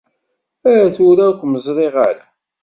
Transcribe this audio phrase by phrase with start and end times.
[0.73, 2.25] Ar tura ur kem-ẓriɣ ara.